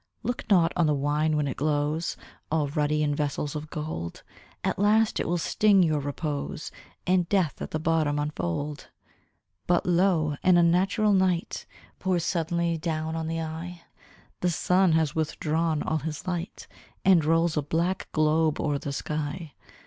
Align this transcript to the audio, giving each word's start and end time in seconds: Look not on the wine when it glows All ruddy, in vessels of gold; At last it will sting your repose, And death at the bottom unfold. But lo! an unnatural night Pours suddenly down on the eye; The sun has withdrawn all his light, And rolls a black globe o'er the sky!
Look 0.23 0.49
not 0.49 0.73
on 0.75 0.87
the 0.87 0.95
wine 0.95 1.37
when 1.37 1.47
it 1.47 1.57
glows 1.57 2.17
All 2.51 2.69
ruddy, 2.69 3.03
in 3.03 3.13
vessels 3.13 3.55
of 3.55 3.69
gold; 3.69 4.23
At 4.63 4.79
last 4.79 5.19
it 5.19 5.27
will 5.27 5.37
sting 5.37 5.83
your 5.83 5.99
repose, 5.99 6.71
And 7.05 7.29
death 7.29 7.61
at 7.61 7.69
the 7.69 7.77
bottom 7.77 8.17
unfold. 8.17 8.87
But 9.67 9.85
lo! 9.85 10.37
an 10.41 10.57
unnatural 10.57 11.13
night 11.13 11.67
Pours 11.99 12.23
suddenly 12.25 12.79
down 12.79 13.15
on 13.15 13.27
the 13.27 13.41
eye; 13.41 13.83
The 14.39 14.49
sun 14.49 14.93
has 14.93 15.13
withdrawn 15.13 15.83
all 15.83 15.99
his 15.99 16.25
light, 16.25 16.67
And 17.05 17.23
rolls 17.23 17.55
a 17.55 17.61
black 17.61 18.07
globe 18.11 18.59
o'er 18.59 18.79
the 18.79 18.93
sky! 18.93 19.53